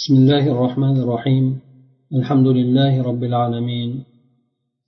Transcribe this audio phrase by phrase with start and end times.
[0.00, 1.46] بسم الله الرحمن الرحيم
[2.18, 3.90] الحمد لله رب العالمين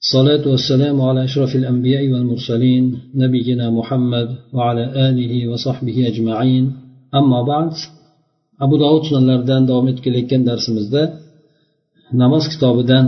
[0.05, 2.85] الصلاة والسلام على أشرف الأنبياء والمرسلين
[3.23, 6.65] نبينا محمد وعلى آله وصحبه أجمعين
[7.21, 7.71] أما بعد
[8.65, 11.03] أبو داود sunanlaridan davom etib kelayotgan darsimizda
[12.23, 13.07] namoz kitobidan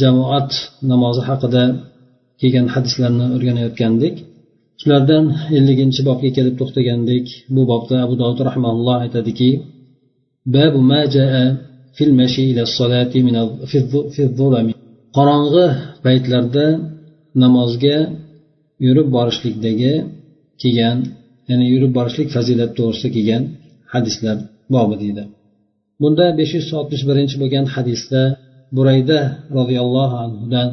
[0.00, 0.50] jamoat
[0.92, 1.64] namozi haqida
[2.40, 4.14] kelgan hadislarni o'rganayotgandik
[4.80, 5.24] shulardan
[5.58, 9.50] elliginchi bobga kelib to'xtagandik bu bobda abu dovud rahmaulloh aytadiki
[10.56, 11.32] باب ما جاء
[11.96, 13.34] في المشي إلى الصلاة من
[14.14, 14.68] في الظلم
[15.16, 15.66] qorong'i
[16.04, 16.66] paytlarda
[17.42, 17.98] namozga
[18.86, 19.92] yurib borishlikdagi
[20.62, 20.98] kelgan
[21.48, 23.42] ya'ni yurib borishlik fazilati to'g'risida kelgan
[23.92, 24.36] hadislar
[24.74, 25.22] bobi deydi
[26.02, 28.22] bunda besh yuz oltmish birinchi bo'lgan hadisda
[28.76, 29.18] burayda
[29.58, 30.68] roziyallohu anhudan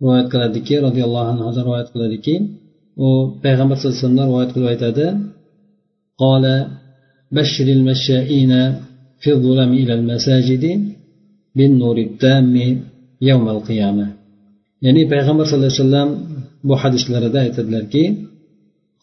[0.00, 2.34] rivoyat qiladiki roziyallohu anhudan rivoyat qiladiki
[3.04, 3.08] u
[3.44, 5.06] payg'ambar sallallohu alayhi vasallam rivoyat qilib aytadi
[6.22, 6.44] قال
[7.36, 8.52] بشر المشائين
[9.22, 10.64] في الظلم إلى المساجد
[11.56, 12.54] بالنور التام
[13.30, 14.06] يوم القيامة
[14.84, 16.10] ya'ni payg'ambar sallallohu alayhi vasallam
[16.68, 18.04] bu hadislarida aytadilarki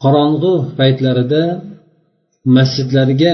[0.04, 1.44] qorong'u paytlarida
[2.58, 3.34] masjidlarga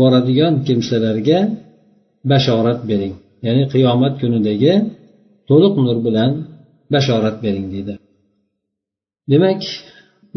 [0.00, 1.38] boradigan kimsalarga
[2.30, 3.14] bashorat bering
[3.46, 4.72] ya'ni qiyomat kunidagi
[5.48, 6.30] to'liq nur bilan
[6.94, 7.94] bashorat bering deydi
[9.32, 9.60] demak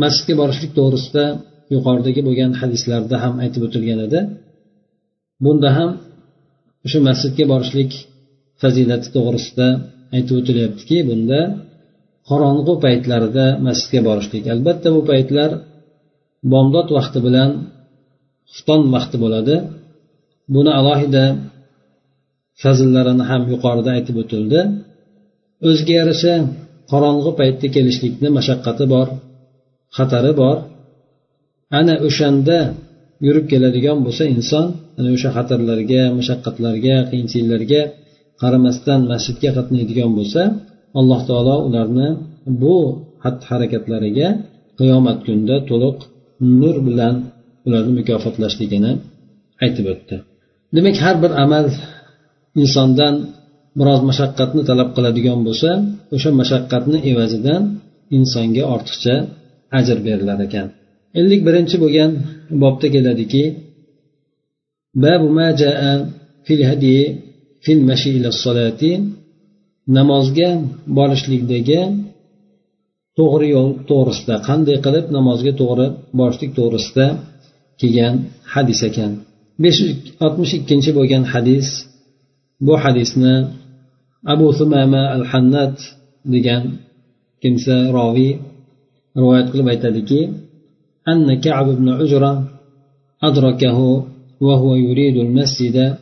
[0.04, 1.26] masjidga borishlik to'g'risida
[1.73, 4.21] yuqoridagi bo'lgan hadislarda ham aytib o'tilgan edi.
[5.45, 5.91] Bunda ham
[6.87, 7.91] o'sha masjidga borishlik
[8.63, 9.69] fazilati to'g'risida
[10.17, 11.41] aytib o'tilyaptiki bunda
[12.29, 14.45] qorong'u paytlarida masjidga borishlik.
[14.55, 15.51] Albatta bu paytlar
[16.53, 17.51] bomdod vaqti bilan
[18.53, 19.57] xufton vaqti bo'ladi.
[20.55, 21.25] Buni alohida
[22.63, 24.61] fazillarini ham yuqorida aytib o'tildi.
[25.69, 26.35] O'ziga yarasha
[26.93, 29.07] qorong'u paytda kelishlikni mashaqqati bor
[29.97, 30.57] xatari bor.
[31.79, 32.59] Ana o'shanda
[33.27, 34.67] yurib keladigan bo'lsa inson
[34.99, 37.83] ana o'sha xatarlarga mashaqqatlarga qiyinchiliklarga
[38.43, 40.43] qaramasdan masjidga qatnaydigan bo'lsa
[40.99, 42.09] alloh taolo ularni
[42.63, 42.77] bu
[43.25, 44.29] xatti harakatlariga
[44.79, 45.99] qiyomat kunida to'liq
[46.61, 47.15] nur bilan
[47.67, 48.93] ularni mukofotlashligini
[49.65, 50.17] aytib o'tdi.
[50.77, 51.67] Demak har bir amal
[52.63, 53.15] insondan
[53.79, 55.71] biroz mashaqqatni talab qiladigan bo'lsa
[56.15, 57.63] o'sha mashaqqatni evazidan
[58.19, 59.15] insonga ortiqcha
[59.79, 60.69] ajr berilar ekan.
[61.19, 62.11] Ellik birinchi bo'lgan
[62.63, 63.45] bobda keladiki
[69.97, 70.51] namozga
[70.97, 71.81] borishlikdagi
[73.19, 75.87] to'g'ri yo'l to'g'risida qanday qilib namozga to'g'ri
[76.19, 77.07] borishlik to'g'risida
[77.81, 78.15] kelgan
[78.55, 79.13] hadis ekan.
[79.63, 79.93] Besh yuz
[80.25, 81.67] oltmish ikkinchi bo'lgan hadis
[82.67, 83.35] bu hadisni
[84.33, 85.77] abu sumama al hannat
[86.35, 86.63] degan
[87.43, 88.33] kimsa roviy
[89.19, 90.21] rivoyat qilib aytadiki
[91.09, 92.49] أن كعب بن عجرة
[93.23, 94.05] أدركه
[94.41, 95.97] وهو يريد المسجد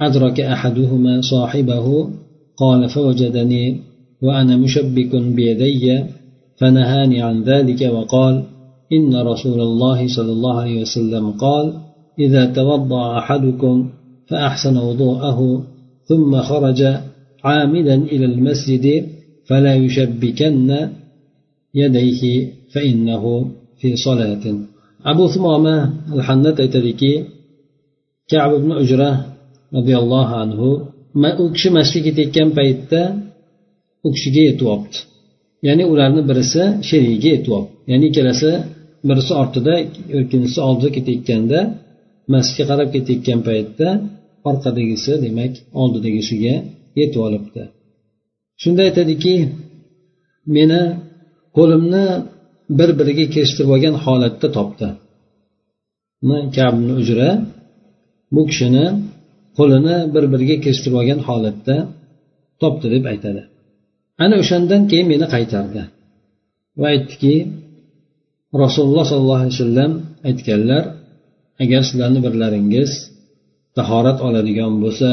[0.00, 2.10] أدرك أحدهما صاحبه
[2.56, 3.80] قال فوجدني
[4.22, 6.04] وأنا مشبك بيدي
[6.56, 8.42] فنهاني عن ذلك وقال
[8.92, 11.72] إن رسول الله صلى الله عليه وسلم قال
[12.18, 13.90] إذا توضأ أحدكم
[14.26, 15.66] فأحسن وضوءه
[16.04, 16.82] ثم خرج
[17.44, 19.06] عامدا إلى المسجد
[19.46, 20.88] فلا يشبكن
[21.74, 23.50] يديه فإنه
[25.10, 25.76] abu sumoma
[26.14, 27.12] alhannat aytadiki
[28.30, 29.10] kab ibn ujra
[29.76, 30.68] roziyallohu anhu
[31.42, 33.00] u kishi masjidga ketayotgan paytda
[34.06, 34.96] u kishiga yetib olibdi
[35.66, 38.50] ya'ni ularni birisi sherigiga yetib olibdi ya'ni ikkalasi
[39.08, 39.74] birisi ortida
[40.20, 41.58] ikkinchisi oldida ketayotganda
[42.32, 43.88] masjidga qarab ketayotgan paytda
[44.48, 46.54] orqadagisi demak oldidagisiga
[46.98, 47.62] yetib olibdi.
[48.62, 49.34] Shunda aytadiki
[50.56, 50.82] meni
[51.56, 52.04] qo'limni
[52.78, 54.88] bir biriga kestirib olgan holatda topdi
[56.56, 57.30] kabni ujra
[58.34, 58.86] bu kishini
[59.58, 61.76] qo'lini bir biriga kestirib olgan holatda
[62.62, 63.42] topdi deb aytadi.
[64.24, 65.82] Ana o'shandan keyin meni qaytardi.
[66.80, 67.34] Va aytdiki
[68.64, 69.92] rasululloh sollallohu alayhi vasallam
[70.28, 70.84] aytganlar
[71.62, 72.90] agar sizlarni birlaringiz
[73.78, 75.10] tahorat oladigan bo'lsa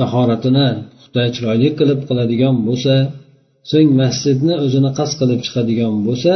[0.00, 2.94] tahoratini puxta chiroyli qilib qiladigan bo'lsa
[3.70, 6.32] so'ng masjidni o'zini qasd qilib chiqadigan bo'lsa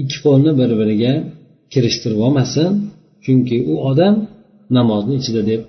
[0.00, 1.12] ikki qo'lni bir biriga
[1.72, 2.70] kirishtirib olmasin
[3.24, 4.14] chunki u odam
[4.76, 5.62] namozni ichida deb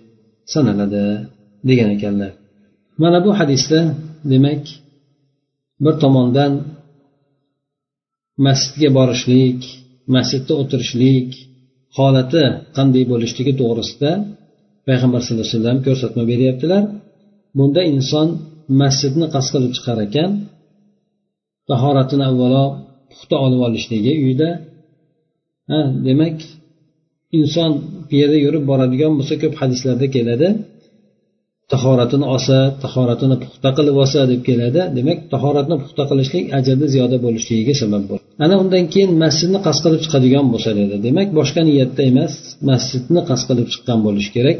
[0.53, 1.03] sanaladi
[1.69, 2.31] degan ekanlar.
[3.01, 3.79] Mana bu hadisda
[4.31, 4.63] demak
[5.83, 6.53] bir tomondan
[8.45, 9.59] masjidga borishlik
[10.15, 11.29] masjidda o'tirishlik
[11.97, 12.43] holati
[12.77, 14.11] qanday bo'lishligi to'g'risida
[14.87, 16.83] payg'ambar sallallohu alayhi vasallam ko'rsatma beryaptilar.
[17.57, 18.27] Bunda inson
[18.81, 20.31] masjidni qasd qilib chiqar ekan
[21.69, 22.65] tahoratini avvalo
[23.15, 24.49] puxta olib olishligi uyda.
[25.71, 26.37] Ha demak
[27.39, 27.71] inson
[28.09, 30.47] piyoda yurib boradigan bo'lsa ko'p hadislarda keladi.
[31.73, 34.81] Tahoratini olsa tahoratini puxta qilib olsa deb keladi.
[34.97, 38.25] Demak tahoratni puxta qilishlik ajrni ziyoda bo'lishligiga sabab bo'ladi.
[38.45, 40.95] Ana undan keyin masjidni qasd qilib chiqadigan bo'lsa dedi.
[41.07, 42.33] Demak boshqa niyatda emas
[42.69, 44.59] masjidni qasd qilib chiqqan bo'lishi kerak.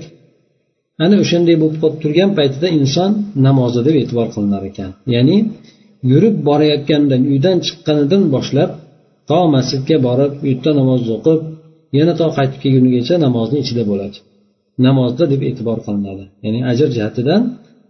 [1.04, 3.12] Ana o'shanday bo'lib qolib turgan paytida inson
[3.48, 4.92] namozi deb e'tibor qilinar ekan.
[5.16, 5.38] Ya'ni
[6.12, 8.69] yurib borayotgandan uydan chiqqanidan boshlab
[9.30, 11.40] to masjidga borib u yerda namoz o'qib
[11.98, 14.18] yana to qaytib kelgunigacha namozni ichida bo'ladi.
[14.88, 16.24] Namozda deb e'tibor qilinadi.
[16.46, 17.42] Ya'ni ajr jihatidan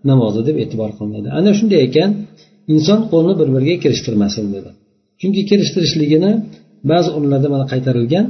[0.09, 1.27] namozda deb e'tibor qilinadi.
[1.39, 2.09] Ana shunday ekan
[2.73, 4.69] inson qo'lni bir biriga kirishtirmasin dedi.
[5.21, 6.31] Chunki kirishtirishligini
[6.91, 8.25] ba'zi o'rinlarda mana qaytarilgan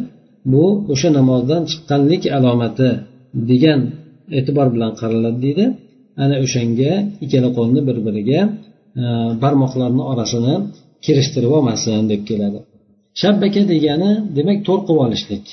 [0.52, 2.90] bu o'sha namozdan chiqqanlik alomati
[3.50, 3.80] degan
[4.40, 5.66] e'tibor bilan qaraladi deydi.
[6.24, 6.92] Ana o'shanga
[7.24, 8.40] ikkala qo'lni bir biriga
[9.04, 9.06] E,
[9.44, 10.54] barmoqlarni orasini
[11.06, 12.60] kirishtirib olmasin deb keladi.
[13.22, 15.46] Shabbaka degani demak to'r qilib olishlik.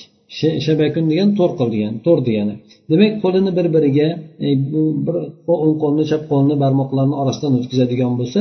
[0.66, 2.54] Shabakun degani to'r qil degani to'r degani.
[2.90, 4.08] Demak qo'lini bir biriga
[4.46, 5.16] e, bu bir
[5.54, 8.40] o'ng qo'lni chap qo'lni barmoqlarini orasidan o'tkazadigan bo'lsa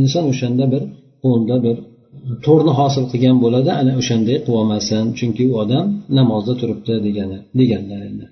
[0.00, 0.82] inson o'shanda bir
[1.24, 1.76] qo'lda bir
[2.46, 3.70] to'rni hosil qilgan bo'ladi.
[3.80, 5.86] Ana o'shanday qilolmasin chunki u odam
[6.18, 8.26] namozda turibdi degani deganlar endi.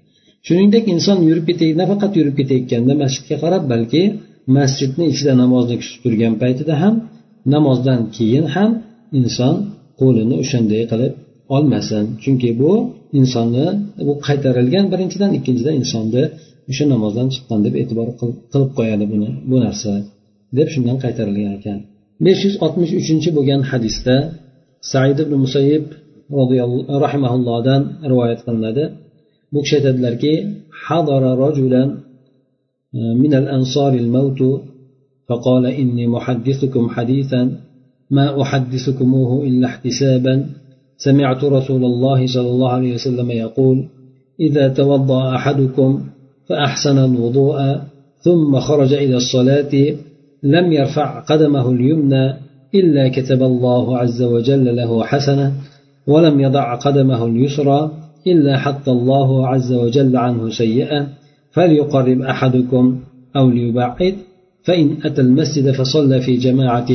[0.47, 4.03] Shuningdek inson yurib ketay nafaqat yurib ketayotganda masjidga qarab balki
[4.57, 6.95] masjidni ichida namozni kutib turgan paytida ham
[7.55, 8.71] namozdan keyin ham
[9.21, 9.55] inson
[10.01, 11.13] qo'lini o'shanday qilib
[11.57, 12.05] olmasin.
[12.23, 12.73] Chunki bu
[13.21, 13.67] insonni
[14.07, 16.23] bu qaytarilgan birinchidan ikkinchidan insonni
[16.71, 18.09] o'sha namozdan chiqqan deb e'tibor
[18.53, 19.93] qilib qo'yadi buni bu narsa
[20.59, 21.79] deb shundan qaytarilgan ekan.
[22.27, 24.17] besh yuz oltmish uchinchi bo'lgan hadisda
[24.93, 25.85] said ibn musayib
[27.05, 28.85] rahimaullohdan rivoyat qilinadi.
[29.53, 30.33] Bu kishi aytadilarki
[30.85, 31.31] hadara
[32.95, 34.63] من الأنصار الموت
[35.29, 37.53] فقال إني محدثكم حديثا
[38.11, 40.47] ما أحدثكموه إلا احتسابا.
[40.97, 43.89] سمعت رسول الله صلى الله عليه وسلم يقول
[44.41, 46.01] إذا توضأ أحدكم
[46.49, 47.77] فأحسن الوضوء
[48.21, 49.95] ثم خرج إلى الصلاة
[50.43, 52.35] لم يرفع قدمه اليمنى
[52.75, 55.53] إلا كتب الله عز وجل له حسنة
[56.07, 57.91] ولم يضع قدمه اليسرى
[58.27, 61.18] إلا حتى الله عز وجل عنه سيئة.
[61.53, 62.85] فليقرب أحدكم
[63.37, 64.15] أو ليبعد
[64.65, 66.91] فإن أتى المسجد فصلى في جماعة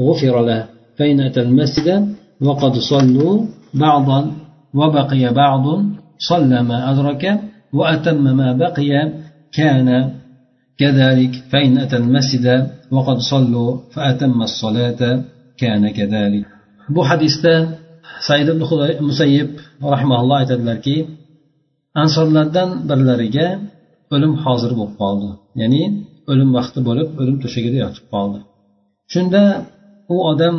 [0.00, 0.66] غفر له
[0.98, 4.32] فإن أتى المسجد وقد صلوا بعضا
[4.74, 5.64] وبقي بعض
[6.18, 7.40] صلى ما أدرك
[7.72, 9.12] وأتم ما بقي
[9.52, 9.88] كان
[10.78, 12.46] كذلك فإن أتى المسجد
[12.90, 15.22] وقد صلوا فأتم الصلاة
[15.56, 16.44] كان كذلك.
[16.88, 17.80] Bu hadisda
[18.20, 18.60] said ibn
[19.08, 20.96] musayyib rahmaulloh aytadilarki
[22.02, 23.46] ansorlardan birlariga
[24.14, 25.28] o'lim hozir bo'lib qoldi.
[25.60, 25.82] Ya'ni
[26.30, 28.38] o'lim vaqti bo'lib o'lim to'shagida yotib qoldi.
[29.12, 29.42] Shunda
[30.14, 30.56] u odam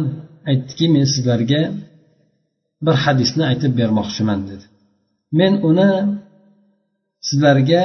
[0.51, 1.61] aytdiki men sizlarga
[2.85, 4.65] bir hadisni aytib bermoqchiman dedi.
[5.39, 5.91] Men uni
[7.27, 7.81] sizlarga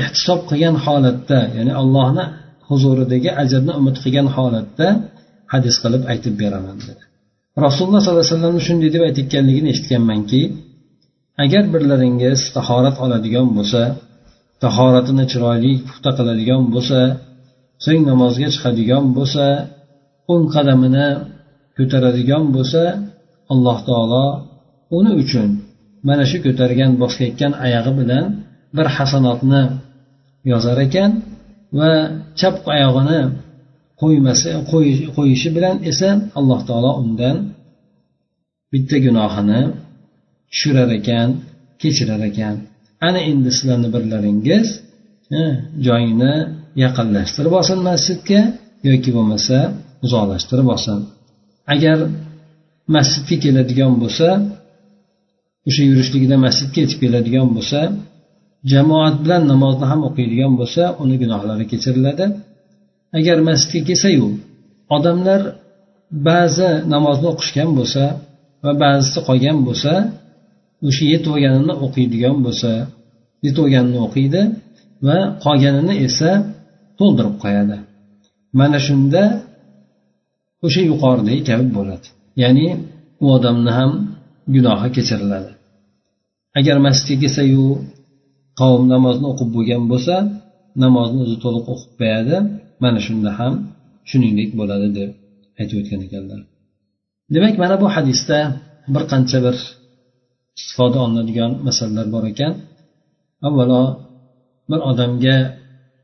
[0.00, 2.24] ehtisob qilgan holatda ya'ni allohni
[2.68, 4.86] huzuridagi ajrni umid qilgan holatda
[5.52, 7.02] hadis qilib aytib beraman dedi.
[7.66, 10.42] Rasululloh sollallohu alayhi vasallam shunday deb aytayotganligini eshitganmanki
[11.44, 13.80] agar birlaringiz tahorat oladigan bo'lsa
[14.62, 17.00] tahoratini chiroyli puxta qiladigan bo'lsa
[17.84, 19.46] so'ng namozga chiqadigan bo'lsa
[20.32, 21.08] o'ng qadamini
[21.76, 22.82] ko'taradigan bo'lsa
[23.52, 24.26] alloh taolo
[24.98, 25.48] uni uchun
[26.08, 28.24] mana shu ko'targan bosayotgan oyog'i bilan
[28.76, 29.62] bir hasanotni
[30.50, 31.10] yozar ekan
[31.78, 31.90] va
[32.40, 33.20] chap oyog'ini
[34.00, 34.50] qo'ymasa
[35.16, 36.08] qo'yishi bilan esa
[36.38, 37.36] alloh taolo undan
[38.72, 39.60] bitta gunohini
[40.50, 41.28] tushirar ekan
[41.80, 42.54] kechirar ekan.
[43.06, 44.66] Ana endi sizlarni birlaringiz
[45.86, 46.34] joyini
[46.84, 48.40] yaqinlashtirib olsin masjidga
[48.88, 49.56] yoki bo'lmasa
[50.04, 50.98] uzoqlashtirib olsin.
[51.74, 51.98] Agar
[52.96, 54.28] masjidga keladigan bo'lsa
[55.68, 57.80] o'sha yurishligida masjidga yetib keladigan bo'lsa
[58.72, 62.24] jamoat bilan namozni ham o'qiydigan bo'lsa uni gunohlari kechiriladi.
[63.18, 64.26] Agar masjidga kelsayu
[64.96, 65.40] odamlar
[66.28, 68.04] ba'zi namozni o'qishgan bo'lsa
[68.64, 69.92] va ba'zisi qolgan bo'lsa
[70.88, 72.70] o'sha yetib olganini o'qiydigan bo'lsa
[73.44, 74.40] yetib olganini o'qiydi
[75.06, 76.30] va qolganini esa
[76.98, 77.76] to'ldirib qo'yadi.
[78.60, 79.22] Mana shunda
[80.66, 82.06] o'sha yuqoridagi kabi bo'ladi.
[82.42, 82.66] Ya'ni
[83.24, 83.90] u odamni ham
[84.54, 85.52] gunohi kechiriladi.
[86.58, 87.64] Agar masjidga kelsayu
[88.60, 90.14] qavm namozni o'qib bo'lgan bo'lsa
[90.84, 92.36] namozni o'zi to'liq o'qib qo'yadi
[92.82, 93.54] mana shunda ham
[94.10, 95.10] shuningdek bo'ladi deb
[95.60, 96.40] aytib o'tgan ekanlar.
[97.34, 98.38] Demak mana bu hadisda
[98.94, 99.56] bir qancha bir
[100.60, 102.52] istifoda olinadigan masalalar bor ekan.
[103.46, 103.82] Avvalo
[104.70, 105.36] bir odamga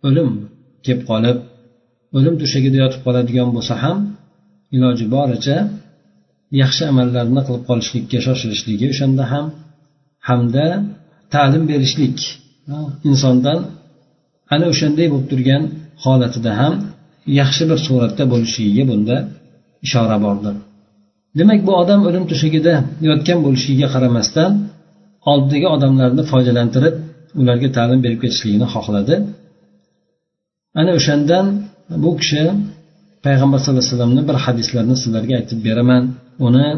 [0.06, 0.30] o'lim
[0.84, 1.38] kelib qolib
[2.16, 3.98] o'lim to'shagida yotib qoladigan bo'lsa ham
[4.76, 5.56] iloji boricha
[6.62, 9.46] yaxshi amallarni qilib qolishlikka shoshilishligi o'shanda ham
[10.28, 10.66] hamda
[11.34, 12.18] ta'lim berishlik
[13.10, 13.58] insondan
[14.54, 15.62] ana o'shanday bo'lib turgan
[16.04, 16.75] holatida ham
[17.40, 19.16] yaxshi bir suratda bo'lishligiga bunda
[19.86, 20.54] ishora bordir.
[21.38, 22.75] Demak bu odam o'lim to'shagida
[23.09, 24.50] yotgan bo'lishiga qaramasdan
[25.31, 26.95] oldidagi odamlarni foydalantirib
[27.40, 29.14] ularga ta'lim berib ketishligini xohladi.
[30.81, 31.47] Ana o'shandan
[32.05, 32.43] bu kishi
[33.26, 36.02] payg'ambar sallallohu alayhi vasallamni bir hadislarni sizlarga aytib beraman.
[36.47, 36.69] Uni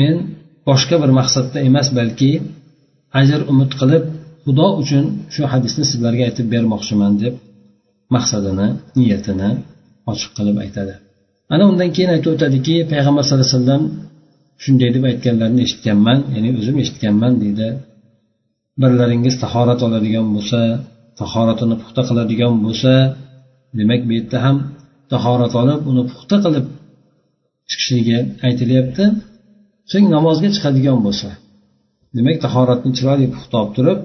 [0.00, 0.16] men
[0.68, 2.30] boshqa bir maqsadda emas balki
[3.20, 4.04] ajr umid qilib
[4.44, 5.04] xudo uchun
[5.34, 7.34] shu hadisni sizlarga aytib bermoqchiman deb
[8.14, 8.68] maqsadini
[8.98, 9.50] niyatini
[10.12, 10.94] ochiq qilib aytadi.
[11.52, 13.82] Ana undan keyin aytib o'tadiki payg'ambar sallallohu alayhi vasallam
[14.64, 17.68] shunday deb aytganlarini eshitganman ya'ni o'zim eshitganman deydi.
[18.82, 20.60] Birlaringiz tahorat oladigan bo'lsa
[21.20, 22.92] tahoratini puxta qiladigan bo'lsa
[23.78, 24.56] demak bu yerda ham
[25.12, 26.66] tahorat olib uni puxta qilib
[27.70, 29.04] chiqishligi aytilyapti.
[29.90, 31.28] So'ng namozga chiqadigan bo'lsa
[32.16, 33.98] demak tahoratni chiroyli puxta olib turib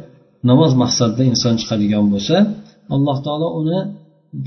[0.50, 2.36] namoz maqsadida inson chiqadigan bo'lsa
[2.96, 3.80] alloh taolo uni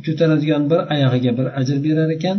[0.06, 2.38] ko'taradigan bir oyog'iga bir ajr berar ekan.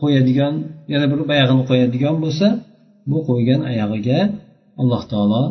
[0.00, 0.54] Qo'yadigan
[0.92, 2.46] yana bir oyog'ini qo'yadigan bo'lsa
[3.10, 4.20] bu qo'ygan oyog'iga
[4.80, 5.42] alloh taolo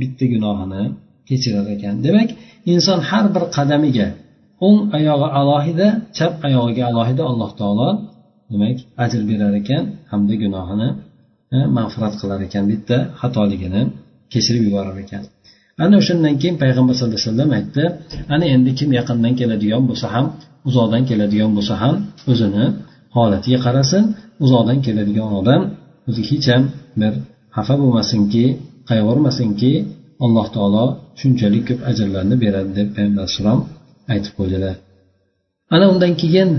[0.00, 0.82] bitta gunohini
[1.28, 1.94] kechirar ekan.
[2.06, 2.30] Demak
[2.72, 4.08] inson har bir qadamiga
[4.66, 7.88] o'ng oyog'i alohida chap oyog'iga alohida alloh taolo
[8.52, 10.88] demak ajr berar ekan hamda gunohini
[11.76, 13.82] mag'firat qilar ekan bitta xatoligini
[14.32, 15.22] kechirib yuborar ekan.
[15.84, 17.84] Ana o'shandan keyin payg'ambar sallallohu alayhi vasallam aytdi
[18.34, 20.26] ana endi kim yaqindan keladigan bo'lsa ham
[20.68, 21.94] uzoqdan keladigan bo'lsa ham
[22.32, 22.64] o'zini
[23.16, 24.02] holatiga qarasin
[24.44, 25.62] uzoqdan keladigan odam
[26.08, 26.62] o'zi hech ham
[27.00, 27.12] bir
[27.56, 28.44] xafa bo'lmasinki
[28.90, 29.72] qayg'urmasinki
[30.24, 30.84] alloh taolo
[31.20, 33.60] shunchalik ko'p ajrlarni beradi deb payg'ambar alayhissalom
[34.12, 34.74] aytib qo'ydilar.
[35.74, 36.50] Ana undan keyin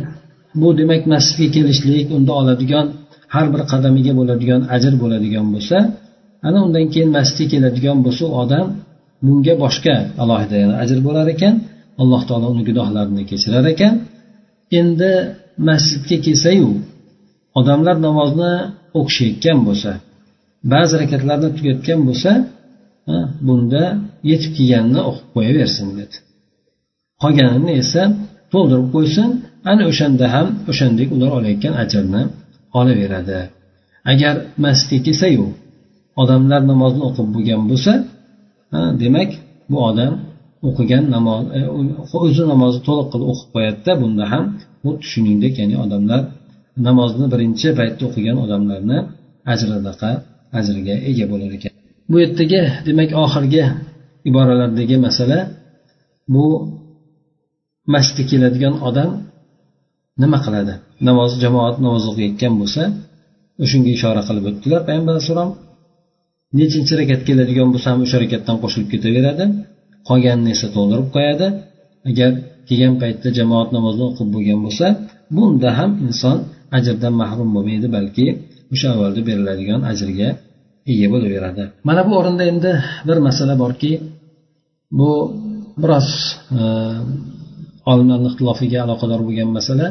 [0.61, 2.85] bu demak masjidga kelishlik unda oladigan
[3.33, 5.77] har bir qadamiga bo'ladigan ajr bo'ladigan bo'lsa
[6.47, 8.65] ana undan keyin masjidga keladigan bo'lsa u odam
[9.25, 11.55] bunga boshqa alohida yana ajr bo'lar ekan.
[12.01, 13.93] Alloh taolo uni gunohlarini kechirar ekan.
[14.79, 15.11] Endi
[15.67, 16.69] masjidga kelsayu
[17.59, 18.53] odamlar namozni
[18.99, 19.91] o'qishayotgan bo'lsa
[20.73, 22.31] ba'zi harakatlarni tugatgan bo'lsa
[23.47, 23.83] bunda
[24.29, 26.15] yetib kelganini o'qib qo'yaversin dedi
[27.21, 28.01] qolganini esa
[28.53, 29.29] to'ldirib qo'ysin
[29.71, 32.23] ana o'shanda ham o'shandek ular olayotgan ajrni
[32.79, 33.39] olaveradi.
[34.11, 35.45] Agar masjidga kelsayu
[36.21, 37.93] odamlar namozni o'qib bo'lgan bo'lsa
[39.01, 39.29] demak
[39.71, 40.13] bu odam
[40.67, 41.59] o'qigan namoz e,
[42.25, 44.43] o'zi namozni to'liq qilib o'qib qo'yadida bunda ham
[44.83, 46.21] xuddi shuningdek ya'ni odamlar
[46.87, 48.97] namozni birinchi paytda o'qigan odamlarni
[49.53, 50.09] ajridaqa
[50.59, 51.71] ajriga ega bo'lar ekan.
[52.11, 53.63] Bu yerdagi demak oxirgi
[54.29, 55.39] iboralardagi masala
[56.33, 56.45] bu
[57.93, 59.09] masjidga keladigan odam
[60.21, 60.73] nima qiladi?
[61.07, 62.83] Namoz jamoat namoz o'qiyotgan bo'lsa
[63.63, 65.49] o'shanga ishora qilib o'tdilar payg'ambar alayhissalom
[66.59, 69.45] nechinchi rakat keladigan bo'lsa ham o'sha rakatdan qo'shilib ketaveradi.
[70.09, 71.47] Qolganini esa to'ldirib qo'yadi.
[72.09, 72.31] Agar
[72.67, 74.87] kelgan paytda jamoat namozini o'qib bo'lgan bo'lsa
[75.35, 76.37] bunda ham inson
[76.77, 78.25] ajrdan mahrum bo'lmaydi balki
[78.73, 80.29] o'sha avvalda beriladigan ajrga
[80.91, 81.63] ega bo'laveradi.
[81.87, 82.71] Mana bu o'rinda endi
[83.07, 83.91] bir masala borki
[84.99, 85.11] bu
[85.81, 86.07] biroz
[86.59, 86.61] e,
[87.91, 89.87] olimlarni ixtilofiga aloqador bo'lgan masala.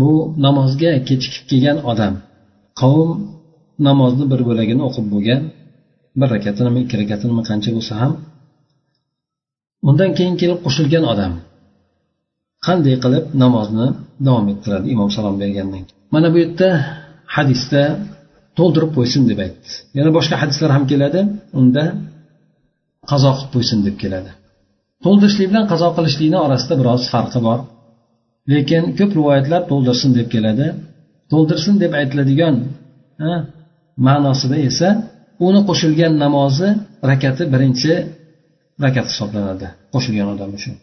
[0.00, 0.10] Bu
[0.46, 2.14] namozga kechikib kelgan odam
[2.80, 3.10] qavm
[3.88, 5.42] namozni bir bo'lagini o'qib bo'lgan
[6.20, 8.12] bir rakatinimi ikki rakatinimi qancha bo'lsa ham
[9.88, 11.32] undan keyin kelib qo'shilgan odam.
[12.66, 13.86] Qanday qilib namozni
[14.26, 15.98] davom ettiradi imom salom bergandan keyin?
[16.14, 16.68] Mana bu yerda
[17.36, 17.82] hadisda
[18.58, 19.70] to'ldirib qo'ysin deb aytdi.
[19.98, 21.20] Yana boshqa hadislar ham keladi.
[21.60, 21.84] Unda
[23.10, 24.30] qazo qilib qo'ysin deb keladi.
[25.04, 27.58] To'ldirishlik bilan qazo qilishlikni orasida biroz farqi bor.
[28.52, 30.66] Lekin ko'p rivoyatlar to'ldirsin deb keladi.
[31.32, 32.54] To'ldirsin deb aytiladigan
[34.06, 34.88] ma'nosida esa
[35.46, 36.68] uni qo'shilgan namozi
[37.10, 37.92] rakati birinchi
[38.84, 40.74] rakat hisoblanadi qo'shilgan odam uchun.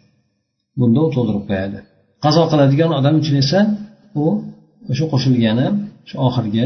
[0.79, 1.79] Bunda u to'ldirib qo'yadi.
[2.25, 3.59] Qazo qiladigan odam uchun esa
[4.23, 4.25] u
[4.91, 5.67] o'sha qo'shilgani
[6.09, 6.65] shu oxirgi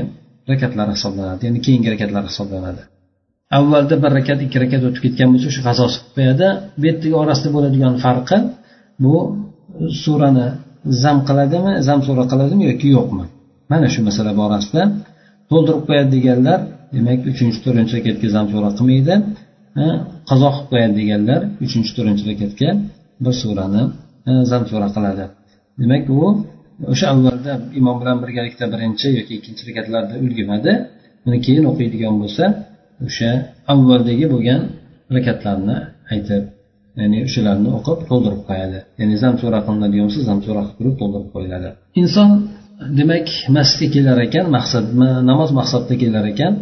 [0.51, 2.81] rakatlari hisoblanadi ya'ni keyingi rakatlar hisoblanadi.
[3.57, 6.47] Avvalda bir rakat ikki rakat o'tib ketgan bo'lsa shu qazosi qilib qo'yadi.
[6.79, 8.37] Bu yerdagi orasida bo'ladigan farqi
[9.03, 9.15] bu
[10.03, 10.47] surani
[11.03, 13.25] zam qiladimi zam sura qiladimi yoki yo'qmi?
[13.71, 14.81] Mana shu masala borasida
[15.51, 16.59] to'ldirib qo'yadi deganlar
[16.95, 19.15] demak uchinchi to'rtinchi rakatga zam sura qilmaydi.
[20.29, 22.69] Qazo qilib qo'yadi deganlar uchinchi to'rtinchi rakatga
[23.23, 23.83] bir surani
[24.29, 25.25] e, zam sura qiladi.
[25.81, 26.19] Demak u
[26.91, 30.71] o'sha avvalda imom bilan birgalikda birinchi yoki ikkinchi rakatlarda ulgurmadi
[31.27, 32.43] uni keyin o'qiydigan bo'lsa
[33.07, 33.31] o'sha
[33.73, 34.61] avvaldagi bo'lgan
[35.15, 35.77] rakatlarni
[36.13, 36.43] aytib
[36.99, 38.79] ya'ni o'shalarni o'qib to'ldirib qo'yadi.
[38.99, 41.69] Ya'ni zam sura qilinadigan bo'lsa zam sura qilib turib to'ldirib qo'yiladi.
[42.01, 42.29] Inson
[42.99, 44.85] demak masjidga kelar ekan maqsad
[45.29, 46.53] namoz maqsadida kelar ekan.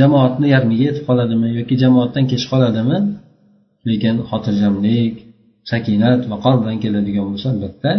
[0.00, 2.98] Jamoatni yarmiga yetib qoladimi yoki jamoatdan kech qoladimi?
[3.88, 5.14] Lekin xotirjamlik
[5.70, 7.92] sakinat vaqor bilan keladigan bo'lsa albatta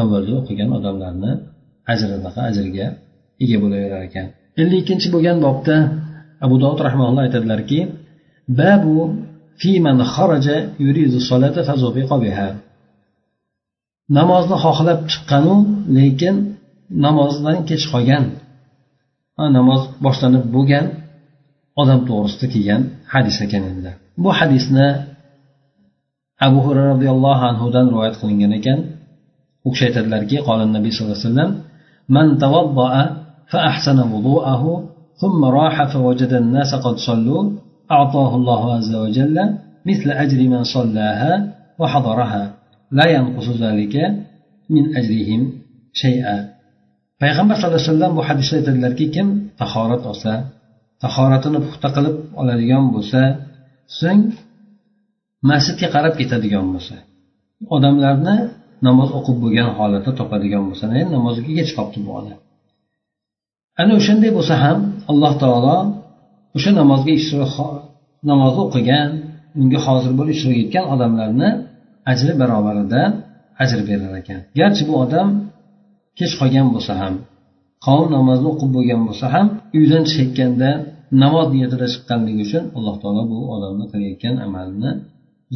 [0.00, 1.32] avvalgi o'qigan odamlarni
[1.92, 2.86] ajridaqa ajrga
[3.42, 4.26] ega bo'laverar ekan.
[4.60, 5.76] Ellik ikkinchi bo'lgan bobda
[6.44, 7.80] abu dovud rahmanulloh aytadilarki
[8.60, 8.96] babu
[14.16, 15.54] namozni xohlab chiqqanu
[15.96, 16.36] lekin
[17.04, 18.24] namozdan kech qolgan.
[19.56, 20.86] Namoz boshlanib bo'lgan
[21.81, 22.81] odam to'g'risida kelgan
[23.13, 23.91] hadis ekan endi
[24.23, 24.87] bu hadisni
[26.47, 28.79] abu hurra roziyallohu anhudan rivoyat qilingan ekan
[29.65, 31.51] u kishi aytadilarki qola nabiy sallallohu alayhi vasallam
[32.09, 32.93] من توضأ
[33.51, 34.63] فأحسن وضوءه
[35.21, 37.51] ثم راح فوجد الناس قد صلوا
[37.91, 39.37] أعطاه الله عز وجل
[39.85, 42.53] مثل أجر من صلاها وحضرها
[42.91, 43.95] لا ينقص ذلك
[44.69, 45.41] من أجرهم
[45.93, 46.55] شيئا
[47.21, 49.27] payg'ambar sallallohu alayhi vasallam bu hadisda aytadilarki kim
[49.61, 50.33] tahorat olsa
[51.02, 53.20] tahoratini puxta qilib oladigan bo'lsa
[54.00, 54.22] so'ng
[55.50, 56.96] masjidga qarab ketadigan bo'lsa
[57.76, 58.36] odamlarni
[58.86, 60.84] namoz o'qib bo'lgan holatda topadigan bo'lsa
[61.16, 62.38] namozga kech qolibdi bu odam.
[63.80, 64.78] Ana o'shanday bo'lsa ham
[65.10, 65.78] alloh taolo
[66.56, 67.14] o'sha namozga
[68.30, 69.10] namoz o'qigan
[69.60, 71.50] unga hozir bo'lib ishtirok etgan odamlarni
[72.12, 73.02] ajri barobarida
[73.62, 74.40] ajr berar ekan.
[74.58, 75.28] Garchi bu odam
[76.18, 77.14] kech qolgan bo'lsa ham
[77.86, 79.46] qavm namozni o'qib bo'lgan bo'lsa ham
[79.78, 80.70] uydan chiqayotganda
[81.22, 84.90] namoz niyatida chiqqanligi uchun alloh taolo bu odamni qilayotgan amalini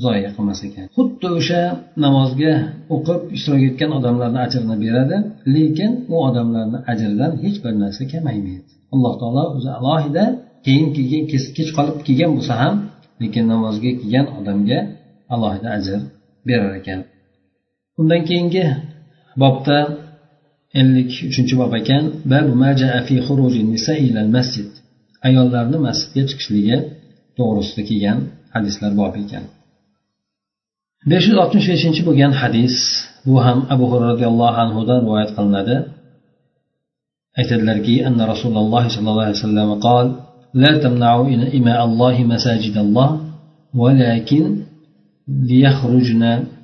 [0.02, 0.86] zoya qilmas ekan.
[0.96, 1.62] Xuddi o'sha
[2.04, 2.52] namozga
[2.94, 5.16] o'qib ishtirok etgan odamlarni ajrini beradi
[5.54, 8.70] lekin u odamlarni ajridan hech bir narsa kamaymaydi.
[8.94, 10.24] Alloh taolo o'zi alohida
[10.66, 11.24] keyin kelgan
[11.56, 12.74] kech qolib kelgan bo'lsa ham
[13.22, 14.78] lekin namozga kelgan odamga
[15.34, 15.98] alohida ajr
[16.48, 17.00] berar ekan.
[18.00, 18.64] Undan keyingi
[19.42, 19.78] bobda
[20.81, 22.03] ellik uchinchi bob ekan
[24.37, 24.69] masjid
[25.27, 26.77] ayollarni masjidga chiqishligi
[27.37, 28.19] to'g'risida kelgan
[28.55, 29.43] hadislar bor ekan
[31.09, 32.75] besh yuz oltmish beshinchi bo'lgan hadis
[33.27, 35.75] bu ham abu hurra roziyallohu anhudan rivoyat qilinadi
[37.39, 40.07] aytadilarki anna rasululloh sollallohu alayhi vasallam qol
[40.53, 43.09] لا تمنعوا إماء الله مساجد الله
[43.75, 44.43] ولكن
[45.27, 46.62] ليخرجن وهن تفلات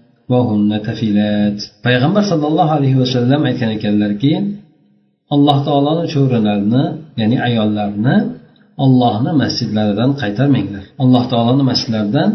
[1.87, 4.33] payg'ambar sollallohu alayhi vasallam aytgan ekanlarki
[5.35, 6.85] alloh taoloni cho'rilarini
[7.21, 8.17] ya'ni ayollarni
[8.85, 10.85] ollohni masjidlaridan qaytarmanglar.
[11.03, 12.31] Alloh taoloni masjidlaridan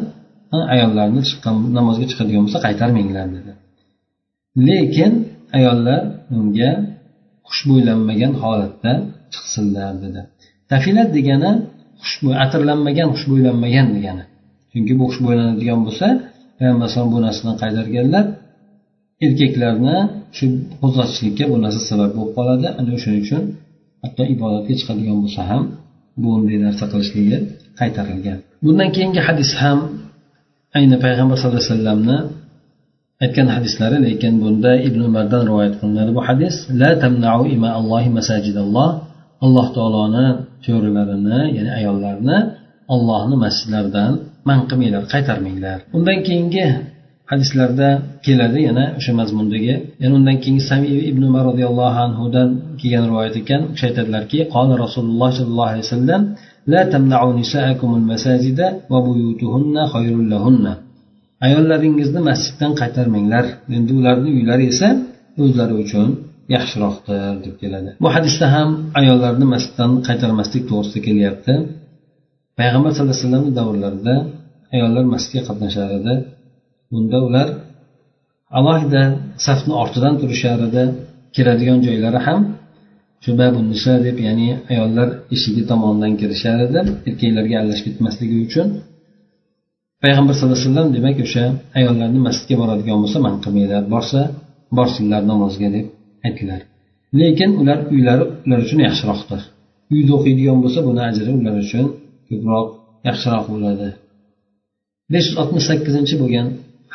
[0.73, 3.51] ayollarni chiqqan namozga chiqadigan bo'lsa qaytarmanglar dedi.
[4.67, 5.11] Lekin
[5.57, 6.01] ayollar
[6.37, 6.71] unga
[7.49, 8.91] xushbo'ylanmagan holatda
[9.33, 10.21] chiqsinlar dedi.
[10.71, 11.51] Tafilat degani
[12.03, 14.23] xushbo'y atirlanmagan xushbo'ylanmagan degani.
[14.71, 16.07] Chunki bu xushbo'ylanadigan bo'lsa
[16.57, 18.25] payg'ambar alayhisalom bu narsadan qaytarganlar
[19.25, 19.97] erkaklarni
[20.37, 20.45] shu
[20.81, 22.67] qo'zg'atishlikka bu narsa sabab bo'lib qoladi.
[22.79, 23.43] Ana o'shaning uchun
[24.03, 25.63] hatto ibodatga chiqadigan bo'lsa ham
[26.21, 27.37] bu bunday narsa qilishligi
[27.79, 28.37] qaytarilgan.
[28.65, 29.79] Bundan keyingi hadis ham
[30.77, 32.17] ayni payg'ambar sallallohu alayhi vasallamni
[33.23, 36.55] aytgan hadislari lekin bunda ibn umardan rivoyat qilinadi bu hadis.
[36.81, 38.89] La tamnau ima allohi masajidalloh.
[39.45, 40.27] Alloh taoloni
[40.65, 42.37] cho'rilarini ya'ni ayollarni
[42.93, 44.11] ollohni masjidlaridan
[44.48, 46.66] man qilmanglar qaytarmanglar undan keyingi
[47.30, 47.88] hadislarda
[48.26, 52.48] keladi yana o'sha mazmundagi yana undan keyingi sami ibn umar roziyallohu anhudan
[52.80, 56.22] kelgan rivoyat ekan u kishi aytadilarki qola rasululloh sollallohu alayhi vasallam
[56.72, 58.60] لا تمنعوا نساءكم المساجد
[58.92, 60.66] وبيوتهن خير لهن
[61.46, 63.44] ayollaringizni masjiddan qaytarmanglar
[63.76, 64.88] endi ularni uylari esa
[65.42, 66.08] o'zlari uchun
[66.54, 68.68] yaxshiroqdir deb keladi bu hadisda ham
[69.00, 71.54] ayollarni masjiddan qaytarmaslik to'g'risida kelyapti
[72.59, 74.15] Payg'ambar sallallohu alayhi vasallamni davrlarida
[74.75, 76.13] ayollar masjidga qatnashar edi
[76.91, 77.47] bunda ular
[78.57, 79.03] alohida
[79.45, 80.83] safni ortidan turishar edi
[81.35, 82.41] kiradigan joylari ham
[83.23, 83.31] shu
[83.71, 88.67] nisa deb ya'ni ayollar eshigi tomonidan kirishar edi erkaklarga aralashib ketmasligi uchun
[90.03, 91.43] payg'ambar sallallohu alayhi vasallam demak o'sha
[91.79, 94.21] ayollarni masjidga boradigan bo'lsa man qilmanglar borsa
[94.77, 95.85] borsinlar namozga deb
[96.27, 96.61] aytdilar.
[97.19, 99.41] Lekin ular uylari ular uchun yaxshiroqdir.
[99.93, 101.85] Uyda o'qiydigan bo'lsa buni ajri ular uchun
[102.28, 102.66] ko'proq
[103.08, 103.88] yaxshiroq bo'ladi
[105.12, 106.46] besh yuz oltmish sakkizinchi bo'lgan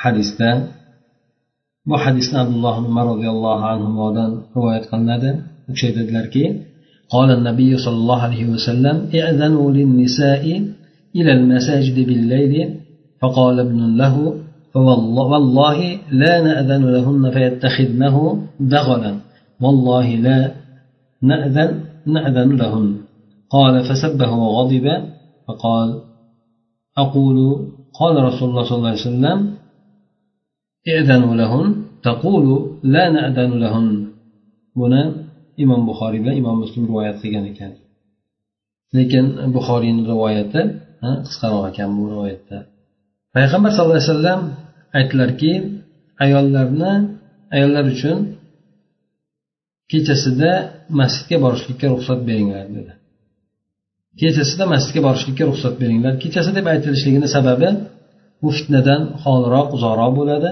[0.03, 0.49] hadisda
[1.89, 5.29] bu hadisni abdulloh umar roziyallohu anhudan rivoyat qilinadi
[5.69, 6.45] u kishi aytadilarki
[7.15, 10.43] قال النبي صلى الله عليه وسلم ائذنوا للنساء
[11.17, 12.53] إلى المساجد بالليل
[13.21, 14.15] فقال ابن له
[14.73, 15.79] فوالله
[16.21, 18.15] لا نأذن لهن فيتخذنه
[18.59, 19.13] دغلا
[19.63, 20.39] والله لا
[21.29, 21.69] نأذن
[22.05, 22.87] نأذن لهن
[23.49, 24.85] قال فسبه وغضب
[25.49, 25.89] فقال
[26.97, 27.37] أقول
[27.99, 29.37] قال رسول الله صلى الله عليه وسلم
[30.87, 31.67] ائذنوا لهن
[32.03, 32.45] تقول
[32.83, 33.89] لا نأذن لهن
[34.79, 35.03] buni
[35.63, 37.71] imom buxoriy bilan imom muslim rivoyat qilgan ekan
[38.97, 40.61] lekin buxoriyni rivoyati
[41.25, 42.57] qisqaroq ekan bu rivoyatda
[43.35, 44.41] payg'ambar sallallohu alayhi vasallam
[44.99, 45.51] aytdilarki
[46.25, 46.93] ayollarni
[47.55, 48.17] ayollar uchun
[49.91, 50.51] kechasida
[50.99, 52.93] masjidga borishlikka ruxsat beringlar dedi
[54.20, 56.12] Kechasida masjidga borishlikka ruxsat beringlar.
[56.22, 57.68] Kechasi deb aytilishligini sababi
[58.42, 60.50] bu fitnadan xoliroq uzoqroq bo'ladi.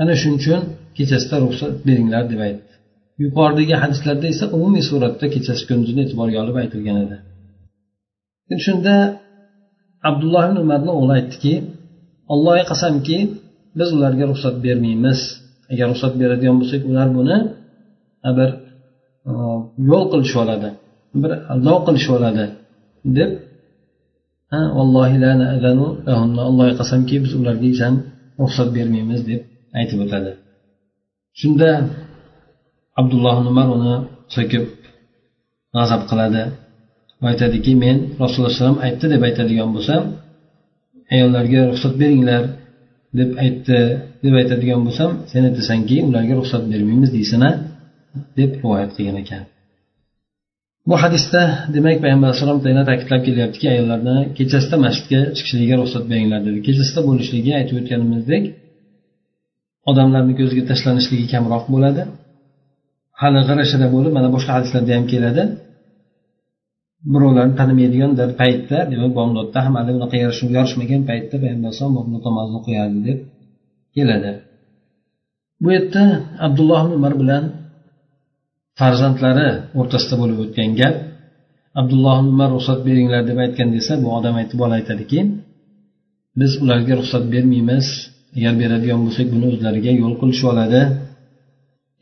[0.00, 0.60] Ana shuning uchun
[0.96, 2.70] kechasida ruxsat beringlar deb aytdi.
[3.22, 7.16] Yuqoridagi hadislarda esa umumiy suratda kechasi kunduzini e'tiborga olib aytilgan edi.
[8.66, 8.94] Shunda
[10.08, 11.54] abdulloh ibn umarni o'g'li aytdiki
[12.32, 13.18] allohga qasamki
[13.78, 15.20] biz ularga ruxsat bermaymiz.
[15.72, 17.36] Agar ruxsat beradigan bo'lsak ular buni
[18.38, 18.50] bir
[19.90, 20.68] yo'l qilishib oladi.
[21.22, 22.44] Bir aldov qilishib oladi
[23.18, 23.30] deb
[24.58, 27.94] allohga qasamki biz ularga ham
[28.40, 29.40] ruxsat bermaymiz deb
[29.78, 30.32] aytib o'tadi.
[31.40, 31.70] Shunda
[33.00, 33.94] abdulloh umar uni
[34.34, 34.64] so'kib
[35.74, 36.42] g'azab qiladi
[37.22, 40.02] va aytadiki men rasululloh alayhivasallam aytdi deb aytadigan bo'lsam
[41.14, 42.42] ayollarga ruxsat beringlar
[43.18, 43.78] deb aytdi
[44.24, 47.42] deb aytadigan bo'lsam sen aytasanki ularga ruxsat bermaymiz deysan
[48.38, 49.42] deb rivoyat qilgan ekan.
[50.90, 51.42] Bu hadisda
[51.74, 56.58] demak payg'ambar alayhissalom yana ta'kidlab kelyaptiki ayollarni kechasida masjidga chiqishligiga ruxsat beringlar dedi.
[56.68, 58.44] Kechasida bo'lishligi aytib o'tganimizdek
[59.90, 62.02] odamlarni ko'ziga tashlanishligi kamroq bo'ladi.
[63.20, 65.42] Hali g'ira shira bo'lib mana boshqa hadislarda ham keladi.
[67.12, 71.94] Birovlarni tanimaydigan paytda demak bomdodda ham hali unaqa yorishmagan paytda payg'ambar alayhisalom
[72.26, 73.18] namozni o'qiyardi deb
[73.96, 74.32] keladi.
[75.62, 76.02] Bu yerda
[76.46, 77.44] abdulloh umar bilan
[78.80, 79.48] farzandlari
[79.80, 80.94] o'rtasida bo'lib o'tgan gap
[81.80, 85.20] abdulloh umar ruxsat beringlar deb aytgan desa bu odam aytib bola aytadiki
[86.38, 87.86] biz ularga ruxsat bermaymiz.
[88.36, 90.82] Agar beradigan bo'lsak buni o'zlariga yo'l qilishib oladi.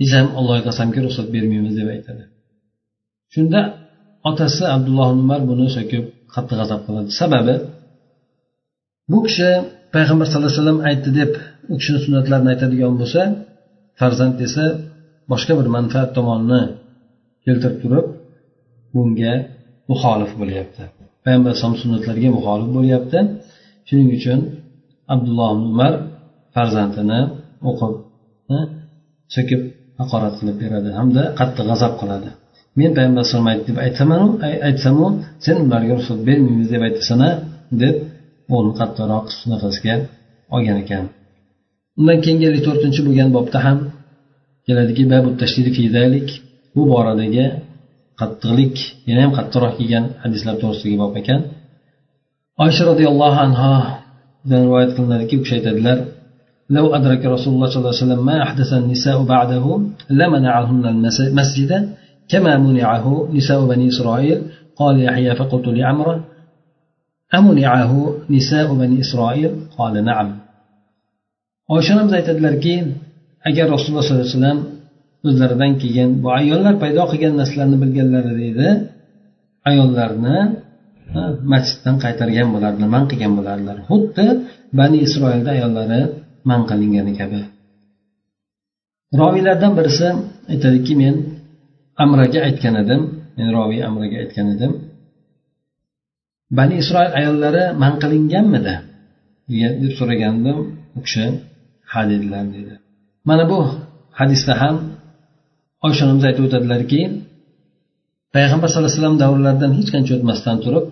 [0.01, 2.25] Biz ham allohga qasamki ruxsat bermaymiz deb aytadi.
[3.35, 3.61] Shunda
[4.31, 7.11] otasi abdulloh umar buni so'kib qattiq g'azab qiladi.
[7.21, 7.55] Sababi
[9.11, 9.49] bu kishi
[9.95, 11.33] payg'ambar sallallohu alayhi vasallam aytdi deb
[11.73, 13.21] u kishini sunnatlarini aytadigan bo'lsa
[14.01, 14.65] farzand desa
[15.31, 16.63] boshqa bir manfaat tomonini
[17.45, 18.07] keltirib turib
[18.95, 19.35] bunga
[19.91, 20.83] muxolif bo'lyapti.
[21.25, 23.19] Payg'ambar alayhisalom sunnatlariga muxolif bo'lyapti.
[23.89, 24.39] Shuning uchun
[25.15, 25.93] abdulloh umar
[26.55, 27.21] farzandini
[27.69, 27.93] o'qib
[29.35, 29.61] so'kib
[30.01, 32.31] haqorat qilib beradi hamda qattiq g'azab qiladi.
[32.79, 34.27] Men payg'ambar alayhisalom aytdi deb aytamanu
[34.69, 35.07] aytsamu
[35.45, 37.29] sen ularga ruxsat bermaymiz deb aytasana
[37.83, 37.95] deb
[38.55, 39.95] o'g'lini qattiqroq nafasga
[40.55, 41.05] olgan ekan.
[41.99, 43.79] Undan keyingi ellik to'rtinchi bo'lgan bobda ham
[44.69, 45.03] keladiki
[46.75, 47.45] bu boradagi
[48.21, 48.77] qattiqlik
[49.09, 51.41] yana ham qattiqroq kelgan hadislar to'g'risidagi bob ekan
[52.65, 55.99] oysha roziyallohu anhodan rivoyat qilinadiki u kishi aytadilar
[56.77, 59.65] لو أدرك رسول الله صلى الله عليه وسلم ما أحدث النساء بعده
[60.21, 61.73] لمنعهن المسجد
[62.33, 63.07] كما منعه
[63.39, 64.39] نساء بني إسرائيل
[64.81, 66.15] قال يحيى فقلت لعمرة
[67.39, 67.93] أمنعه
[68.37, 70.29] نساء بني إسرائيل قال نعم
[71.75, 72.75] oyshanamiz aytadilarki
[73.49, 74.61] agar rasululloh sollallohu alayhi vasallam
[75.29, 78.69] o'zlaridan kelgan bu ayollar paydo qilgan narsalarni bilganlarida edi
[79.71, 80.39] ayollarni
[81.53, 83.77] masjiddan qaytargan bo'lardilar man qilgan bo'lardilar.
[83.91, 84.27] Xuddi
[84.79, 86.01] bani isroilda ayollari
[86.51, 87.41] man qilingani kabi.
[89.21, 90.09] Roviylardan birisi
[90.53, 91.15] aytadiki men
[92.05, 93.01] amraga aytgan edim
[93.37, 94.73] men roviy amraga aytgan edim.
[96.59, 98.77] Bani isroil ayollari man qilinganmidi?
[99.83, 100.59] deb so'ragandim
[100.97, 101.25] u kishi
[101.91, 102.75] ha dedilar dedi
[103.29, 103.61] mana bu
[104.21, 104.77] hadisda ham
[105.87, 107.01] oysha onamiz aytib o'tadilarki
[108.35, 110.85] payg'ambar sallallohu alayhi vasallam davrlaridan hech qancha o'tmasdan turib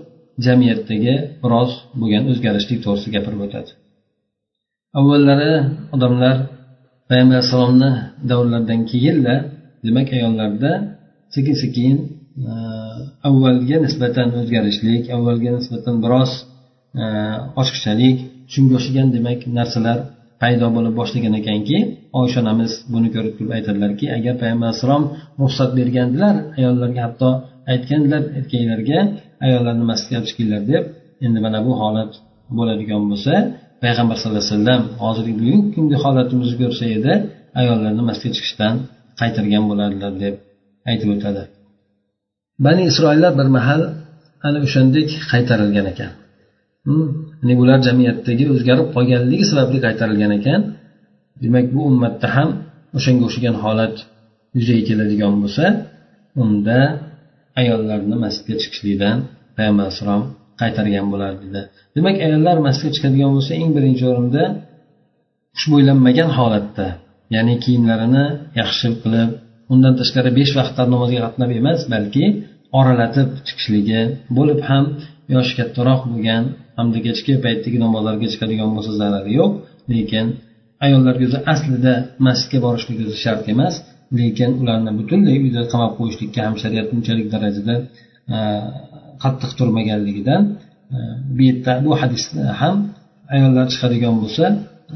[0.47, 1.71] jamiyatdagi biroz
[2.01, 3.71] bo'lgan o'zgarishlik to'g'risida gapirib o'tadi.
[4.99, 5.53] Avvallari
[5.95, 6.35] odamlar
[7.09, 7.91] payg'ambar alayhissalomni
[8.31, 9.39] davrlaridan keyinlar
[9.87, 10.73] demak ayollarda
[11.35, 11.95] sekin sekin
[13.29, 16.31] avvalga nisbatan o'zgarishlik avvalga nisbatan biroz
[17.03, 17.05] e,
[17.61, 18.17] ochqichalik ochiqchalik
[18.53, 19.99] shunga o'xshagan demak narsalar
[20.43, 21.79] paydo bo'lib boshlagan ekanki
[22.21, 25.05] oysha onamiz buni ko'rib turib aytadilarki agar payg'ambar alayhissalom
[25.43, 27.31] ruxsat bergandilar ayollarga hatto
[27.73, 28.99] aytgandilar erkaklarga
[29.47, 30.85] ayollarni masjidga olib chiqinglar deb
[31.25, 32.13] endi mana bu holat
[32.59, 33.35] bo'ladigan bo'lsa
[33.83, 37.13] payg'ambar sallallohu alayhi vasallam hozirgi bugungi kungi holatimizni ko'rsa edi
[37.61, 38.75] ayollarni masjidga chiqishdan
[39.21, 40.35] qaytargan bo'lardilar deb
[40.91, 41.43] aytib o'tadi.
[42.65, 43.81] Bani isroillar bir mahal
[44.47, 46.13] ana o'shandek qaytarilgan ekan.
[46.87, 47.09] Hmm,
[47.41, 50.61] ya'ni bular jamiyatdagi o'zgarib qolganligi sababli qaytarilgan ekan.
[51.43, 52.49] Demak bu ummatda ham
[52.97, 53.97] o'shanga o'xshagan holat
[54.59, 55.65] yuzaga keladigan bo'lsa
[56.43, 56.79] unda
[57.61, 59.17] ayollarni masjidga chiqishlikdan
[59.57, 60.23] payg'ambar alayhissalom
[60.61, 61.61] qaytargan bo'lardi dedi.
[61.97, 64.43] Demak ayollar masjidga chiqadigan bo'lsa eng birinchi o'rinda
[65.57, 66.87] xushbo'ylanmagan holatda
[67.35, 68.25] ya'ni kiyimlarini
[68.61, 69.31] yaxshi qilib
[69.73, 72.25] undan tashqari besh vaqtlar namozga qatnab emas balki
[72.79, 74.01] oralatib chiqishligi
[74.37, 74.85] bo'lib ham
[75.35, 76.43] yoshi kattaroq bo'lgan
[76.79, 79.53] hamda kechki paytdagi namozlarga chiqadigan bo'lsa zarari yo'q
[79.93, 80.27] lekin
[80.85, 81.93] ayollarga o'zi aslida
[82.27, 83.75] masjidga borishligi o'zi shart emas
[84.19, 87.75] lekin ularni butunlay uyda qamab qo'yishlikka ham shariat unchalik darajada
[88.35, 88.39] e,
[89.23, 90.43] qattiq turmaganligidan
[90.95, 90.99] e,
[91.37, 92.77] bu yerda bu hadisda ham
[93.35, 94.45] ayollar chiqadigan bo'lsa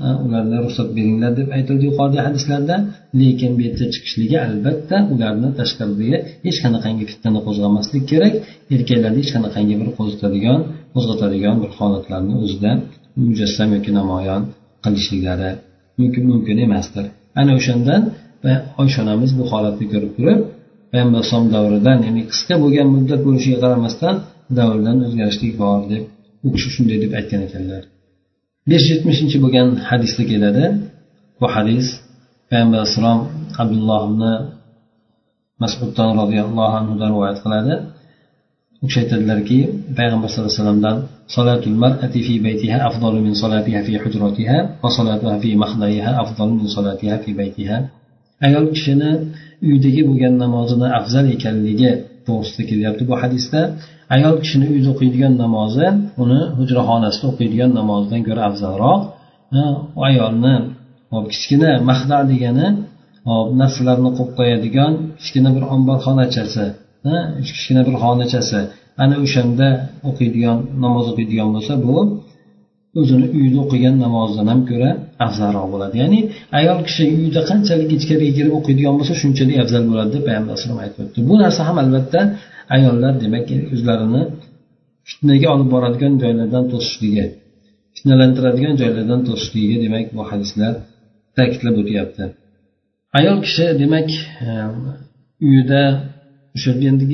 [0.04, 2.76] e, ularga ruxsat beringlar deb aytildi yuqoridagi hadislarda.
[3.20, 6.16] Lekin bu yerda chiqishligi albatta ularni tashqaridagi
[6.46, 8.34] hech qanaqangi fitnani qo'zg'amaslik kerak.
[8.74, 10.60] Erkaklarni hech qanaqangi bir qo'zg'atadigan
[10.94, 12.70] qo'zg'atadigan bir holatlarni o'zida
[13.26, 14.42] mujassam yoki namoyon
[14.84, 15.50] qilishliklari
[16.02, 17.04] mumkin mumkin emasdir.
[17.40, 18.02] Ana o'shandan
[18.80, 20.40] oysha onamiz bu holatni ko'rib turib
[20.92, 24.14] payg'ambar alayhisalom davridan ya'ni qisqa bo'lgan muddat bo'lishiga qaramasdan
[24.58, 26.02] davrdan o'zgarishlik bor deb
[26.46, 27.82] u kishi shunday deb aytgan ekanlar.
[28.70, 30.64] besh yuz yetmishinchi bo'lgan hadisda keladi.
[31.40, 31.86] Bu hadis
[32.50, 33.20] payg'ambar alayhissalom
[33.62, 34.22] abdulloh ibn
[35.62, 37.74] masuddan roziyallohu anhudan rivoyat qiladi.
[38.82, 39.58] U kishi aytadilarki
[39.98, 40.96] payg'ambar sallallohu alayhi vasallamdan
[41.36, 46.68] salatul mar'ati fi baytiha afdalu min salatiha fi hujratiha va salatuha fi mahdaiha afdalu min
[46.76, 47.76] salatiha fi baytiha
[48.46, 49.10] ayol kishini
[49.70, 51.90] uydagi bo'lgan namozini afzal ekanligi
[52.26, 53.60] to'g'risida kelyapti bu hadisda
[54.14, 55.86] ayol kishini uyda o'qiydigan namozi
[56.22, 59.02] uni hujraxonasida o'qiydigan namozidan ko'ra afzalroq
[60.08, 60.54] ayolni
[61.12, 62.66] hop kichkina mahda degani
[63.30, 66.66] hop narsalarni qo'yib qo'yadigan kichkina bir omborxonachasi
[67.48, 68.60] kichkina bir xonachasi
[69.02, 69.68] ana o'shanda
[70.08, 71.96] o'qiydigan namoz o'qiydigan bo'lsa bu
[73.00, 74.90] o'zini uyida o'qigan namozidan ham ko'ra
[75.26, 75.94] afzalroq bo'ladi.
[76.02, 76.20] Ya'ni
[76.58, 81.00] ayol kishi uyda qanchalik ichkariga kirib o'qiydigan bo'lsa shunchalik afzal bo'ladi deb payg'ambar alayhisalom aytib
[81.04, 81.20] o'tdi.
[81.28, 82.20] Bu narsa ham albatta
[82.76, 84.22] ayollar demak o'zlarini
[85.08, 87.24] fitnaga olib boradigan joylardan to'sishligi
[87.96, 90.72] fitnalantiradigan joylardan to'sishligiga demak bu hadislar
[91.36, 92.24] ta'kidlab o'tyapti.
[93.18, 94.08] Ayol kishi demak
[94.48, 94.76] ehm,
[95.46, 95.82] uyida
[96.56, 97.04] o'sha endi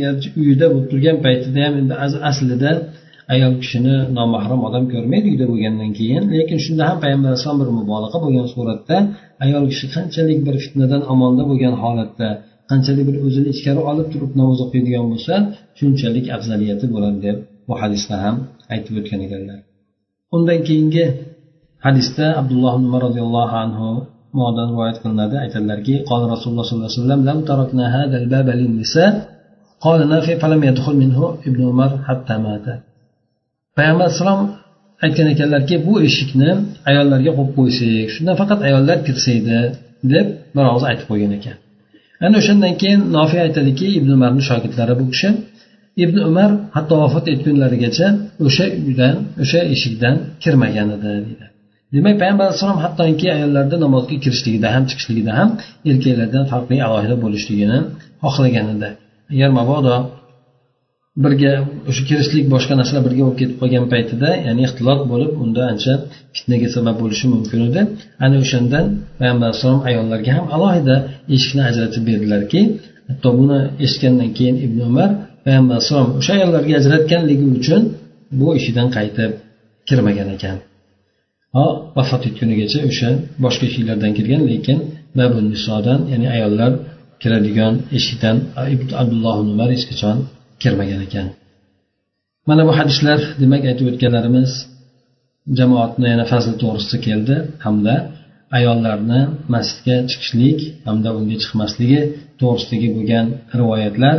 [0.40, 1.94] uyida bo'lib turgan paytida ham endi
[2.30, 2.72] aslida
[3.34, 6.22] ayol kishini nomahram odam ko'rmaydi uyda bo'lgandan keyin.
[6.38, 8.96] Lekin shunda ham payg'ambar alayhisalom bir mubolag'a bo'lgan suratda
[9.44, 12.28] ayol kishi qanchalik bir fitnadan omonda bo'lgan holatda
[12.70, 15.34] qanchalik bir o'zini ichkari olib turib namoz o'qiydigan bo'lsa
[15.78, 17.36] shunchalik afzaliyati bo'ladi deb
[17.68, 18.36] bu hadisda ham
[18.74, 19.58] aytib o'tgan ekanlar.
[20.36, 21.04] Undan keyingi
[21.86, 23.90] hadisda abdulloh umar roziyallohu anhu
[24.38, 29.04] muodan rivoyat qilinadi aytadilarki qol rasululloh sollallohu alayhi vasallam hadal baba lin-nisa.
[30.14, 31.24] Nafi falam yadkhul minhu
[31.72, 32.34] umar hatta
[33.76, 34.40] payg'ambar alayhisalom
[35.04, 36.50] aytgan ekanlarki bu eshikni
[36.90, 39.58] ayollarga qo'yib qo'ysak shundan faqat ayollar kirsa edi
[40.12, 41.56] deb bir og'iz aytib qo'ygan ekan.
[42.26, 45.28] Ana o'shandan keyin nofiy aytadiki ibn umarni shogirdlari bu kishi.
[46.04, 48.06] Ibn umar hatto vafot etgunlarigacha
[48.46, 51.46] o'sha uydan o'sha eshikdan kirmagan edi deydi.
[51.96, 55.48] Demak payg'ambar alayhissalom hattoki ayollarni namozga kirishligida ham chiqishligida ham
[55.90, 57.78] erkaklardan farqli alohida bo'lishligini
[58.22, 58.88] xohlagan edi
[59.34, 59.96] agar mabodo
[61.24, 61.52] birga
[61.90, 65.92] o'sha kirishlik boshqa narsalar birga bo'lib ketib qolgan paytida ya'ni ixtilot bo'lib unda ancha
[66.36, 67.80] fitnaga sabab bo'lishi mumkin edi.
[68.24, 68.84] Ana o'shandan
[69.18, 70.96] payg'ambar alayhissalom ayollarga ham alohida
[71.34, 72.60] eshikni ajratib berdilarki
[73.08, 75.10] hatto buni eshitgandan keyin ibn umar
[75.44, 77.82] payg'ambar alayhissalom o'sha ayollarga ajratganligi uchun
[78.40, 79.30] bu ishidan qaytib
[79.88, 80.56] kirmagan ekan.
[81.96, 83.10] Vafot etgunigacha o'sha
[83.44, 84.78] boshqa eshiklardan kirgan lekin
[85.18, 86.72] babun nisodan ya'ni ayollar
[87.22, 88.36] kiradigan eshikdan
[89.02, 90.16] abdulloh umar hech qachon
[90.62, 91.26] kirmagan ekan.
[92.48, 94.50] Mana bu hadislar demak aytib o'tganlarimiz
[95.58, 97.94] jamoatni yana fazli to'g'risida keldi hamda
[98.58, 99.20] ayollarni
[99.54, 102.00] masjidga chiqishlik hamda unga chiqmasligi
[102.40, 103.26] to'g'risidagi bo'lgan
[103.60, 104.16] rivoyatlar.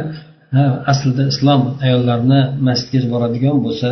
[0.92, 3.90] Aslida islom ayollarni masjidga boradigan bo'lsa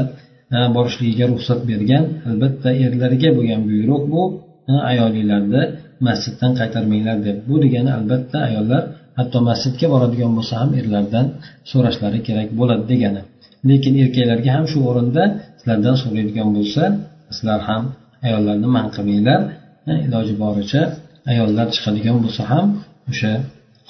[0.76, 4.24] borishligiga ruxsat bergan albatta erlarga bo'lgan buyruq bu
[4.92, 5.62] ayolinglarni
[6.08, 7.38] masjiddan qaytarmanglar deb.
[7.50, 8.84] Bu degani albatta ayollar
[9.20, 11.26] hatto masjidga boradigan bo'lsa ham erlardan
[11.72, 13.22] so'rashlari kerak bo'ladi degani.
[13.70, 15.24] Lekin erkaklarga ham shu o'rinda
[15.60, 16.84] sizlardan so'raydigan bo'lsa
[17.36, 17.84] sizlar ham
[18.28, 19.40] ayollarni man qilmanglar
[20.08, 20.82] iloji boricha
[21.32, 22.66] ayollar chiqadigan bo'lsa ham
[23.12, 23.34] o'sha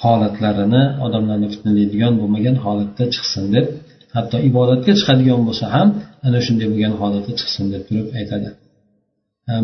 [0.04, 3.66] holatlarini odamlarni fitnalaydigan bo'lmagan holatda chiqsin deb.
[4.16, 5.88] Hatto ibodatga chiqadigan bo'lsa ham
[6.26, 8.48] ana shunday bo'lgan holatda chiqsin deb turib aytadi.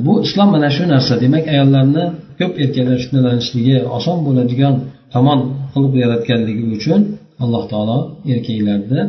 [0.04, 1.12] Bu islom mana shu narsa.
[1.24, 2.04] Demak ayollarni
[2.40, 4.74] ko'p erkaklar fitnalanishligi oson bo'ladigan
[5.14, 5.40] tomon
[5.72, 7.00] qilib yaratganligi uchun
[7.44, 7.98] alloh taolo
[8.32, 9.02] erkaklarni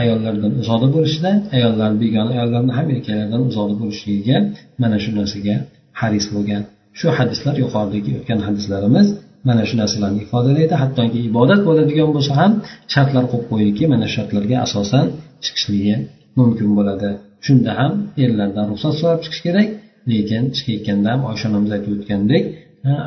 [0.00, 4.36] ayollardan uzoqda bo'lishida ayollar begona ayollarni ham erkaklardan uzoqda bo'lishligiga
[4.82, 5.56] mana shu narsaga
[6.00, 6.62] haris bo'lgan.
[6.98, 9.06] Shu hadislar yuqoridagi o'tgan hadislarimiz
[9.48, 10.74] mana shu narsalarni ifodalaydi.
[10.82, 12.52] Hattoki ibodat bo'ladigan bo'lsa ham
[12.94, 15.06] shartlar qo'yib qo'ydiki mana shu shartlarga asosan
[15.44, 15.96] chiqishligi
[16.39, 17.09] mumkin bo'ladi
[17.45, 19.67] shunda ham erlardan ruxsat so'rab chiqish kerak
[20.11, 22.43] lekin chiqayotganda ham oysha onamiz aytib o'tgandek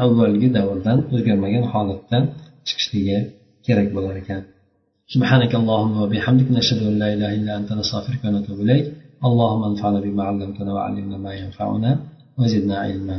[0.04, 2.18] avvalgi davrdan o'zgarmagan holatda
[2.68, 3.18] chiqishligi
[3.66, 4.42] kerak bo'lar ekan
[5.14, 8.86] سبحانك اللهم وبحمدك نشهد أن لا إله إلا أنت نستغفرك ونتوب إليك
[9.28, 11.90] اللهم انفعنا بما علمتنا وعلمنا ما ينفعنا
[12.38, 13.18] وزدنا علما